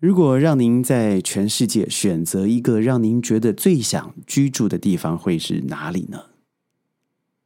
[0.00, 6.26] 如果让您在全世界选择一个让您觉得最想居住的地方，会是哪里呢？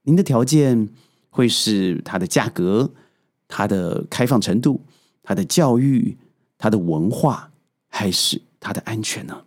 [0.02, 0.88] 您的条件
[1.30, 2.92] 会是它的价格、
[3.46, 4.80] 它的开放程度、
[5.22, 6.16] 它的教育、
[6.56, 7.52] 它的文化，
[7.88, 9.44] 还是它的安全呢？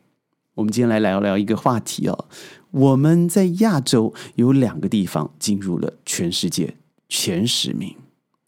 [0.54, 2.28] 我们今天来聊聊一个话题哦。
[2.70, 6.78] 我们在亚洲有两个地方进入了全世界
[7.10, 7.96] 前十名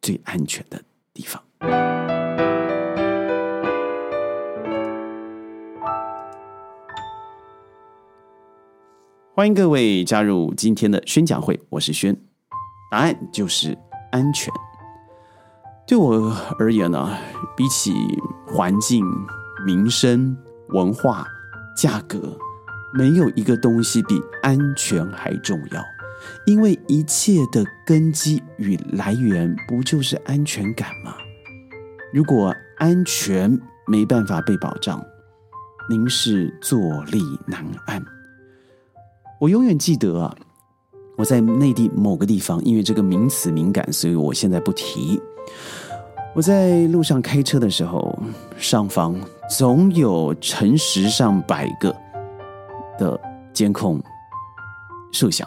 [0.01, 0.83] 最安全的
[1.13, 1.43] 地方。
[9.35, 12.15] 欢迎各位加入今天的宣讲会，我是轩。
[12.91, 13.75] 答案就是
[14.11, 14.53] 安全。
[15.87, 17.17] 对我而言呢，
[17.57, 17.95] 比起
[18.45, 19.03] 环境、
[19.65, 20.37] 民生、
[20.69, 21.25] 文化、
[21.75, 22.37] 价格，
[22.93, 25.83] 没有一个东西比安全还重要。
[26.45, 31.15] 因为一切的根基与来源，不就是安全感吗？
[32.13, 35.03] 如果安全没办法被保障，
[35.89, 37.99] 您是坐立难安。
[39.43, 40.33] 我永远记得啊，
[41.17, 45.21] 我在内地某个地方，因为这个名词敏感，所以我现在不提。
[46.33, 48.17] 我在路上开车的时候，
[48.57, 49.13] 上方
[49.49, 51.93] 总有成十上百个
[52.97, 53.19] 的
[53.51, 54.01] 监控
[55.11, 55.45] 摄像，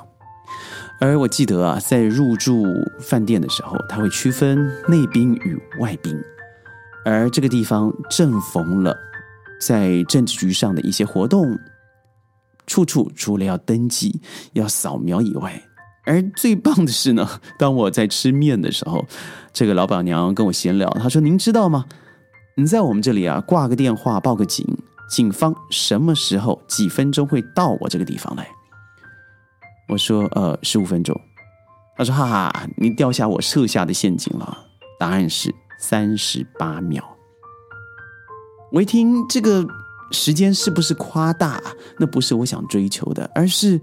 [1.00, 2.66] 而我记得啊，在入住
[3.00, 6.14] 饭店的时候，他会区分内宾与外宾，
[7.02, 8.94] 而这个地方正逢了
[9.58, 11.58] 在政治局上的一些活动。
[12.66, 14.20] 处处除了要登记、
[14.54, 15.62] 要扫描以外，
[16.04, 19.04] 而最棒的是呢，当我在吃面的时候，
[19.52, 21.86] 这个老板娘跟我闲聊，她说：“您知道吗？
[22.56, 24.66] 你在我们这里啊，挂个电话报个警，
[25.08, 28.48] 警方什么时候几分钟会到我这个地方来？”
[29.88, 31.14] 我说：“呃，十五分钟。”
[31.96, 34.66] 他说：“哈哈，你掉下我设下的陷阱了。”
[34.98, 37.16] 答案是三十八秒。
[38.72, 39.66] 我一听这个。
[40.12, 41.60] 时间是不是夸大？
[41.98, 43.80] 那不是我想追求的，而是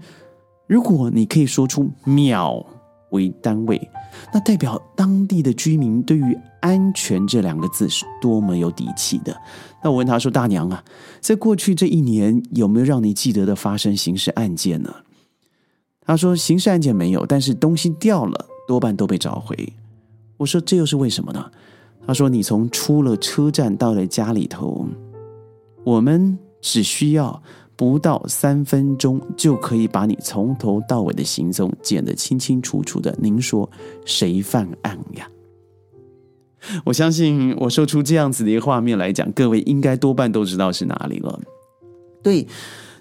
[0.66, 2.64] 如果你可以说出秒
[3.10, 3.90] 为单位，
[4.32, 9.36] 那代表当地的居民对于安全这两个字是多么有底气的。
[9.82, 10.82] 那我问他说：“大娘啊，
[11.20, 14.92] 在过去这一年有没有让你记得的发生刑事案件呢？”
[16.06, 19.72] 他说：“刑事案件没有，但是东西掉了，多半都被找回。”
[20.38, 21.50] 我说：“这又是为什么呢？”
[22.06, 24.88] 他说：“你从出了车站到了家里头。”
[25.84, 27.42] 我们只需要
[27.76, 33.14] 不到三分钟，就可以把你从头到尾的行踪剪得清清楚楚的。
[33.20, 33.70] 您说
[34.04, 35.28] 谁犯案呀？
[36.84, 41.38] 我相信我说出这样子的一个画面来讲，各位应该多半都知道是哪里了。
[42.22, 42.46] 对，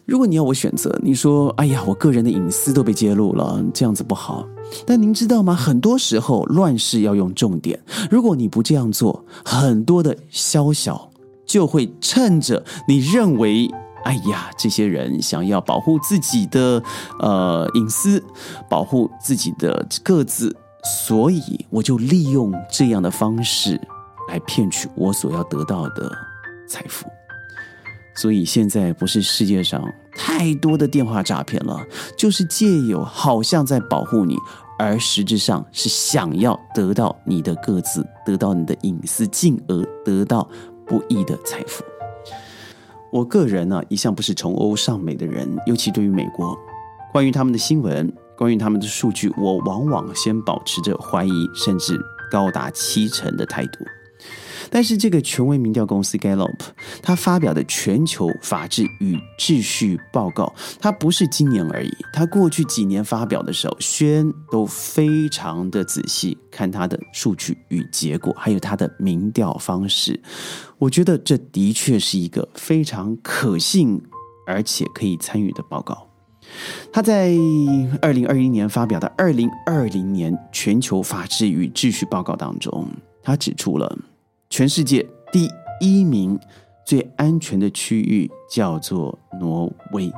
[0.06, 4.46] 如果你要我选择，你说：“哎呀，我个人的隐私都被揭露了，这样子不好。”
[4.86, 5.56] 但您知道吗？
[5.56, 7.80] 很多时候乱世要用重点，
[8.12, 11.10] 如果你不这样做，很多的宵小。
[11.46, 13.70] 就会趁着你认为，
[14.04, 16.82] 哎呀，这些人想要保护自己的
[17.20, 18.24] 呃隐私，
[18.70, 20.56] 保护自己的个子，
[21.06, 23.80] 所以我就利用这样的方式
[24.30, 26.12] 来骗取我所要得到的
[26.68, 27.08] 财富。
[28.16, 29.84] 所以现在不是世界上
[30.16, 31.80] 太多的电话诈骗了，
[32.18, 34.36] 就是借有好像在保护你，
[34.78, 40.48] 而实质上是想要得到你的个子，得到你的隐私，进而得到。
[40.94, 41.84] 不易的财富。
[43.12, 46.56] 我个人呢，一向不是崇欧尚美的人，尤其对于美国，
[47.12, 52.00] 关于他们的新闻，关于他们的数据，我往往先保持着怀疑，甚至
[52.32, 53.80] 高达七成的态度。
[54.70, 56.60] 但是，这个权威民调公司 Gallup，
[57.02, 70.20] 他发表的全球法治与秩序报告，它不是今年而已，他过去几年发表的时候，宣都非常的仔细看他的数据与结果，还有他的民调方式。
[70.78, 74.02] 我觉得这的确是一个非常可信
[74.46, 76.08] 而且可以参与的报告。
[76.92, 77.34] 他在
[78.02, 82.88] 二零二一年发表的二零二零年全球法治与秩序报告当中，
[83.22, 83.98] 他指出了。
[84.54, 85.50] 全世界第
[85.82, 86.40] 一名
[86.86, 90.14] 最安全的区域叫做挪威，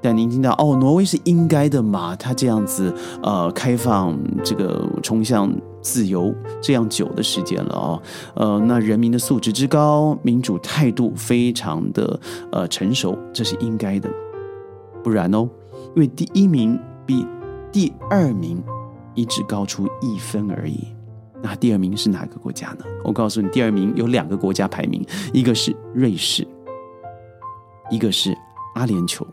[0.00, 2.16] 但您听到哦，挪威是应该的嘛？
[2.16, 2.92] 他这样子
[3.22, 8.02] 呃，开放这个冲向自由这样久的时间了哦，
[8.34, 12.18] 呃，那人民的素质之高，民主态度非常的
[12.50, 14.10] 呃成熟，这是应该的，
[15.00, 15.48] 不然哦，
[15.94, 16.76] 因为第一名
[17.06, 17.24] 比
[17.70, 18.60] 第二名
[19.14, 20.88] 一直高出一分而已。
[21.42, 22.84] 那第二名是哪个国家呢？
[23.04, 26.46] 我告诉你，第二名有两个国家排名，一个是瑞士，
[27.90, 28.32] 一个是
[28.76, 29.26] 阿联酋，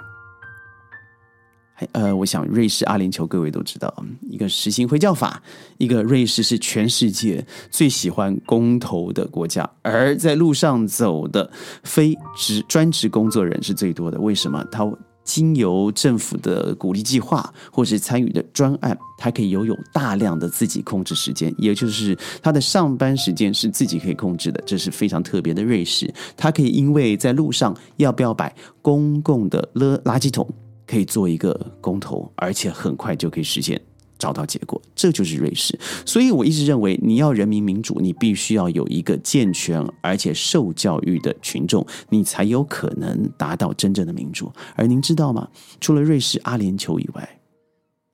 [1.91, 5.41] 呃，我想瑞士阿联酋各位都知道，一个实行回教法，
[5.77, 11.49] 一个瑞士是全世界最喜欢公投的国家，而在路上走的
[11.83, 14.19] 非职专职工作人是最多的。
[14.19, 14.61] 为什么？
[14.71, 14.83] 他
[15.29, 25.63] 经由政府的鼓励计划，或是参与的专案，他可以拥有大量的自己控制时间，也就是他的上班时间是自己可以控制的，这是非常特别的。
[25.63, 30.49] 瑞士，他可以因为在路上要不要摆公共的垃垃圾桶，
[30.87, 33.79] 可以做一个公投，而且很快就可以实现。
[34.19, 35.79] 找到结果，这就是瑞士。
[36.05, 44.51] 所以我一直认为，你要人民民主，你必须要有一个健全而且受教育的群众，你才有可能达到真正的民主。
[44.75, 45.47] 而您知道吗？
[45.79, 47.27] 除了瑞士、阿联酋以外，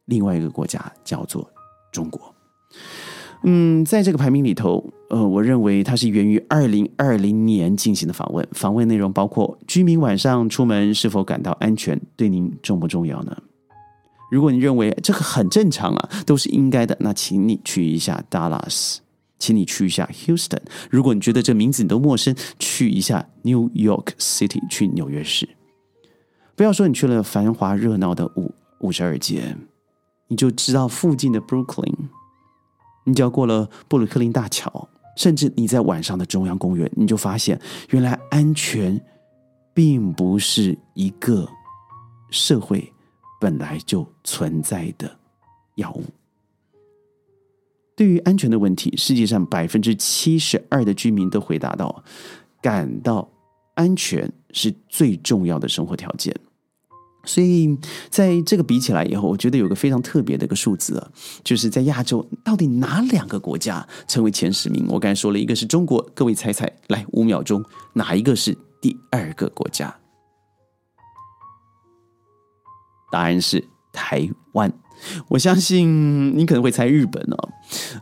[0.05, 1.49] 另外一个国家叫做
[1.91, 2.33] 中国。
[3.43, 8.47] 嗯，在这个排名里头，呃，我认为它是源于二零二零年进行的访问。
[8.53, 11.99] 访问内容包括：居民晚上出门是否感到安全？
[12.15, 13.37] 对您重不重要呢？
[14.35, 18.97] 如果你认为这个很正常啊，都是应该的，那请你去一下 Dallas，
[19.39, 20.59] 请你去一下 Houston。
[20.89, 25.47] 如果你觉得这名字你都陌生，去一下 New York City，去纽约市。
[26.53, 29.55] 不要说你去了繁华热闹的五五十二街，
[30.27, 31.95] 你就知道附近的 Brooklyn，
[33.05, 37.57] 你只要过了布鲁克林大桥，甚至你在晚上的中央公园，你就发现
[37.91, 39.01] 原来安全
[39.73, 41.47] 并不是一个
[42.29, 42.91] 社会。
[43.39, 45.17] 本来就存在的
[45.75, 46.03] 药物，
[47.95, 52.03] 对于安全的问题，世界上百分之七十二的居民都回答到，
[52.61, 53.29] 感到
[53.75, 56.35] 安全是最重要的生活条件。
[57.27, 57.75] 所以，
[58.09, 61.11] 在这个比起来以后，我觉得有个非常特别的一个数字啊，
[61.43, 64.85] 就是在亚洲，到底哪两个国家成为前十名？
[64.89, 69.93] 我刚才说了一个是中国，各位猜猜，来五秒钟，哪一个是第二个国家？
[73.11, 73.63] 答案是
[73.93, 74.71] 台湾，
[75.29, 77.49] 我相信你可能会猜日本哦。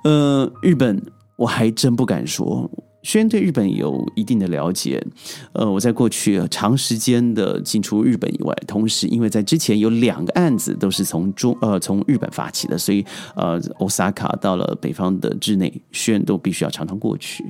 [0.03, 1.01] 呃，日本
[1.37, 2.69] 我还真不敢说。
[3.05, 5.05] 虽然对日本有一定的了解，
[5.51, 13.05] 呃，我在过去长时间的进出日本以外，同时因为在之前有两个案子都是从中呃从日本发起的，所以
[13.35, 17.43] 呃，Osaka 到了北方的之内，轩都必须要常常过去。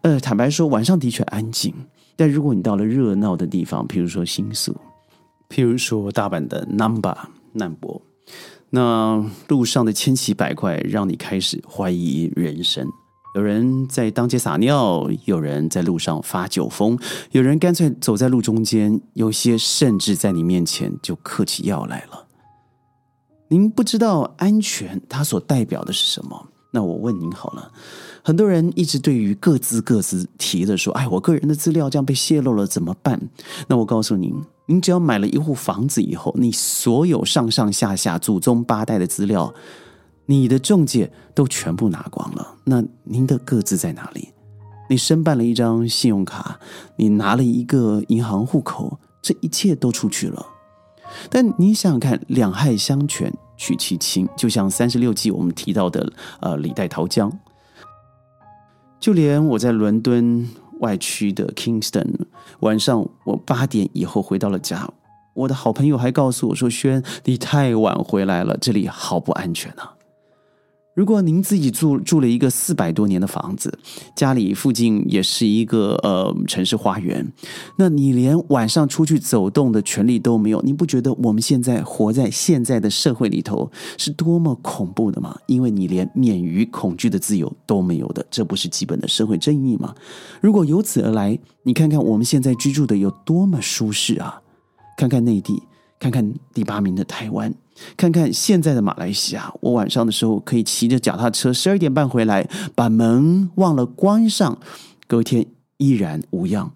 [0.00, 1.74] 呃，坦白说，晚上的确安静，
[2.16, 4.74] 但如果你到了热闹的地方，比如说新宿。
[5.48, 7.16] 譬如说，大阪的 Number
[7.52, 8.02] 难博，
[8.70, 12.86] 那路上的千奇百怪，让你开始怀疑人生。
[13.34, 16.98] 有人在当街撒尿，有人在路上发酒疯，
[17.30, 22.26] 有人干脆走在路中间，有些甚至在你面前就嗑起药来了。
[23.48, 26.48] 您不知道安全它所代表的是什么？
[26.72, 27.72] 那我问您好了，
[28.22, 33.18] 很多人一直对于各自各自提的说：“哎，我个人的资料这样被泄露了怎么办？”
[33.68, 34.34] 那我告诉您。
[34.70, 39.54] 您只要买了一户房子以后，你所有上上下下祖宗八代的资料，
[40.26, 42.54] 你的中介都全部拿光了。
[42.64, 44.28] 那您的各自在哪里？
[44.90, 46.60] 你申办了一张信用卡，
[46.96, 50.46] 你拿了一个银行户口，这一切都出去了。
[51.30, 57.32] 但你想想看，两害相权取其轻，就像三十六计我们提到的，呃，李代桃僵。
[59.00, 60.46] 就连我在伦敦。
[60.80, 62.12] 外区的 Kingston，
[62.60, 64.88] 晚上我八点以后回到了家，
[65.34, 69.94] 我的好朋友还告诉我说：“轩，你太晚回来了，这里好不安全啊。”
[70.98, 73.72] 如果您自己住住了一个四百多年的房子，
[74.16, 77.24] 家里附近也是一个呃城市花园，
[77.76, 85.38] 那你连晚上出去走动的权利都没有，你不觉得我们现在活在现在的社会里头是多么恐怖的吗？
[85.46, 89.94] 因为你连免于恐惧的自由都没有的，这不是基本的社会正义吗？
[90.40, 94.42] 如果由此而来，你看看我们现在居住的有多么舒适啊！
[94.96, 95.62] 看看内地，
[96.00, 97.54] 看看第八名的台湾。
[97.96, 104.58] 看看现在的马来西亚，我晚上的时候可以骑着脚踏车十二点半回来，把门忘了关上，
[105.06, 106.72] 隔天依然无恙。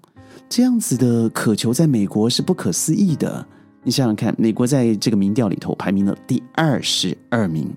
[0.48, 3.46] 这样子的渴求在美国是不可思议的。
[3.84, 7.68] 你想想看，美国在这个民调里头排名了第二十二名。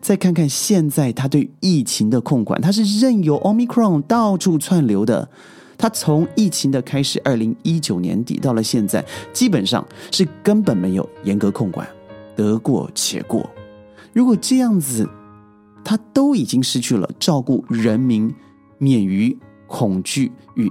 [0.00, 5.28] 再看看现在他对疫情的控管，他是任由 Omicron 到处窜流的。
[5.78, 11.86] 他从疫情的开始，二零一九年底到了现在，基本上是根本没有严格控管。
[12.36, 13.50] 得过且过，
[14.12, 15.08] 如果这样子，
[15.84, 18.32] 他都已经失去了照顾人民
[18.78, 20.70] 免于恐惧与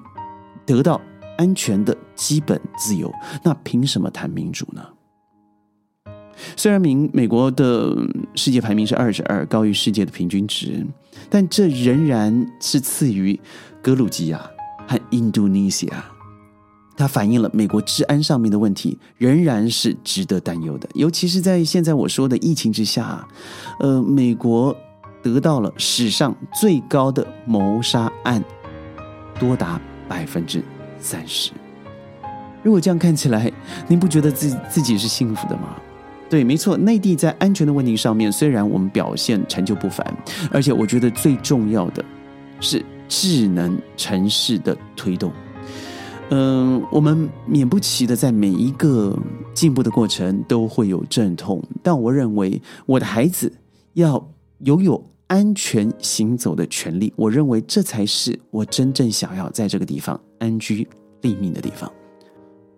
[0.65, 1.01] 得到
[1.37, 3.11] 安全的基本自由，
[3.43, 4.81] 那凭什么谈民主呢？
[6.57, 7.95] 虽然明美国的
[8.35, 10.85] 世界排名是二十二，高于世界的平均值，
[11.29, 13.39] 但这仍然是次于
[13.81, 14.39] 格鲁吉亚
[14.87, 16.05] 和印度尼西亚。
[16.97, 20.87] 它反映了美国治安上面的问题，仍然是值得担忧的。
[20.93, 23.27] 尤其是在现在我说的疫情之下，
[23.79, 24.75] 呃，美国
[25.21, 28.43] 得到了史上最高的谋杀案，
[29.39, 30.63] 多达百分之
[30.99, 31.51] 三十。
[32.63, 33.51] 如果这样看起来，
[33.87, 35.75] 您不觉得自自己是幸福的吗？
[36.27, 40.05] 对，没错，内地在安全的问题上面，虽然我们表现成就不凡，
[40.51, 42.03] 而且我觉得最重要的
[42.59, 45.31] 是智能城市的推动。
[46.31, 49.15] 嗯，我们免不起的在每一个
[49.53, 53.51] 进步的过程都会有阵痛，但我认为我的孩子
[53.93, 54.27] 要
[54.59, 60.87] 拥有安全行走的权利，我认为这才是我真正想要在这个地方安居
[61.21, 61.91] 立命的地方。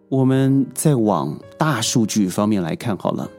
[0.09, 3.29] 我们再往大数据方面来看好了，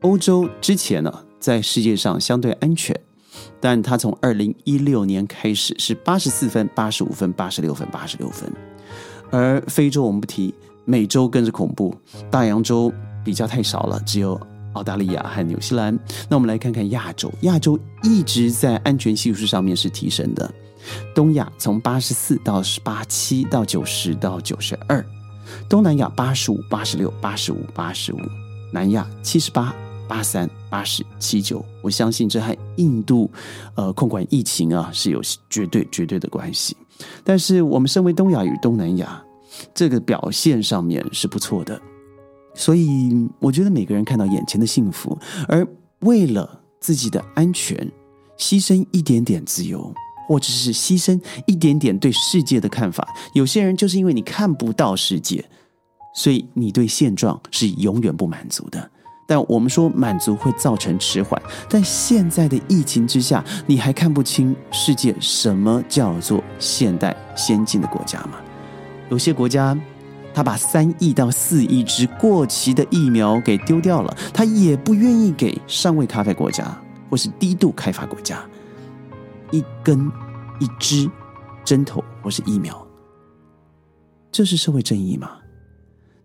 [0.00, 2.98] 欧洲之前呢在世界上相对安全，
[3.60, 8.50] 但它从二零一六年开始是八十四分、八十五分、八十六分、八十六分。
[9.30, 11.94] 而非洲我们不提，美洲更是恐怖，
[12.30, 12.92] 大洋洲
[13.24, 14.40] 比较太少了，只有
[14.72, 15.98] 澳大利亚和纽西兰。
[16.28, 20.50] 那我们来看看亚洲，亚洲一直在安全系数上面是提升的。
[21.14, 25.04] 东亚从八十四到八七到九十到九十二，
[25.68, 28.18] 东南亚八十五、八十六、八十五、八十五，
[28.72, 29.74] 南亚七十八、
[30.08, 31.64] 八三、八十七九。
[31.82, 33.30] 我相信这和印度，
[33.74, 35.20] 呃，控管疫情啊是有
[35.50, 36.76] 绝对绝对的关系。
[37.24, 39.22] 但是我们身为东亚与东南亚，
[39.74, 41.80] 这个表现上面是不错的，
[42.54, 45.66] 所以我觉得每个人看到眼前的幸福，而
[46.00, 47.76] 为了自己的安全，
[48.38, 49.92] 牺牲一点点自由，
[50.28, 53.06] 或者是牺牲一点点对世界的看法。
[53.34, 55.44] 有些人就是因为你看不到世界，
[56.14, 58.90] 所以你对现状是永远不满足的。
[59.30, 68.40] 但我们说满足会造成迟缓，但现在的疫情之下，你还看不清世界什么叫做现代先进的国家吗？
[69.08, 69.78] 有些国家，
[70.34, 76.66] 他把三亿到四亿支过期的疫苗给丢掉了，他也不愿意给尚未开发国家
[77.08, 78.44] 或是低度开发国家
[79.52, 80.10] 一根
[80.58, 81.08] 一支
[81.64, 82.84] 针头或是疫苗，
[84.32, 85.36] 这是社会正义吗？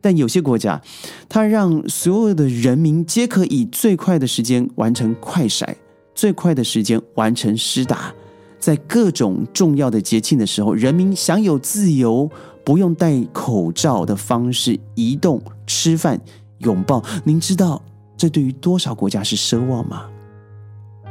[0.06, 0.80] 但有些国家，
[1.28, 5.68] 它让所有的人民皆可以最快的时间完成快筛，
[6.14, 8.14] 最快的时间完成施打，
[8.60, 12.30] 在各种重要的节庆的时候，人民享有自由，
[12.64, 16.22] 不用戴口罩的方式移动、吃饭、
[16.60, 17.04] 拥抱。
[17.24, 17.82] 您知道
[18.16, 20.08] 这对于多少国家是奢望吗？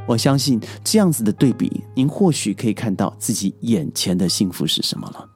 [0.06, 5.28] 我相信这样子的对比，您或许可以看到自己眼前的幸福是什么了。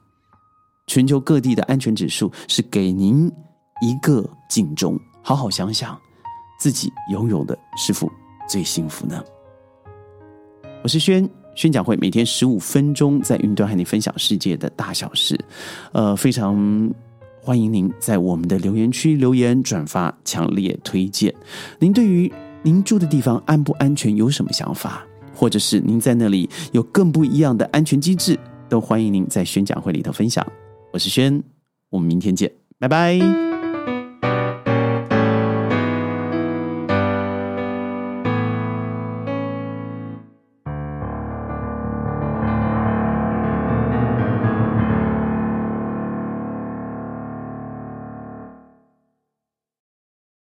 [0.87, 3.29] 全球各地的安全指数是给您。
[3.81, 5.97] 一个警钟，好好想想，
[6.59, 8.11] 自己拥有的是否
[8.47, 9.23] 最幸福呢？
[10.83, 15.39] 我是轩，宣讲会每天十五分钟在云端和你分享世界的大小事，
[15.93, 16.93] 呃，非常
[17.41, 21.33] 欢迎您在我们的留言区留言、转发、强烈推荐。
[21.79, 22.31] 您对于
[22.61, 30.45] 您住的地方安不安全有什么想法，或者是您在那里有更不一样的安全机制，都欢迎您在宣讲会里头分享。
[30.91, 31.41] 我是轩，
[31.89, 33.48] 我们明天见，拜拜。